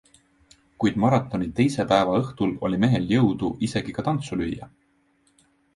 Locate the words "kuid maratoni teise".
0.83-1.85